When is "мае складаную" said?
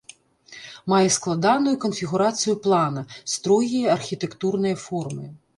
0.93-1.75